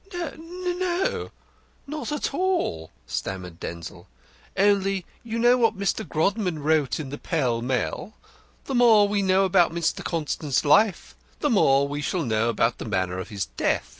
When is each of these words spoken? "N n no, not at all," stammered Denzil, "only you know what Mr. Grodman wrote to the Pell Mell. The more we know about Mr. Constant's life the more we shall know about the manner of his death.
"N 0.11 0.19
n 0.29 0.79
no, 0.79 1.31
not 1.85 2.11
at 2.11 2.33
all," 2.33 2.89
stammered 3.05 3.59
Denzil, 3.59 4.07
"only 4.57 5.05
you 5.23 5.37
know 5.37 5.57
what 5.57 5.77
Mr. 5.77 6.03
Grodman 6.03 6.57
wrote 6.63 6.89
to 6.93 7.03
the 7.03 7.19
Pell 7.19 7.61
Mell. 7.61 8.15
The 8.65 8.73
more 8.73 9.07
we 9.07 9.21
know 9.21 9.45
about 9.45 9.71
Mr. 9.75 10.03
Constant's 10.03 10.65
life 10.65 11.15
the 11.41 11.51
more 11.51 11.87
we 11.87 12.01
shall 12.01 12.23
know 12.23 12.49
about 12.49 12.79
the 12.79 12.85
manner 12.85 13.19
of 13.19 13.29
his 13.29 13.45
death. 13.45 13.89